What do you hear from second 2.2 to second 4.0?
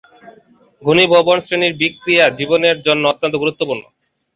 জীবনের জন্য অত্যন্ত গুরুত্বপূর্ণ।